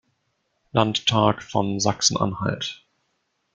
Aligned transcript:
Landtag 0.71 1.43
von 1.43 1.79
Sachsen-Anhalt. 1.79 2.83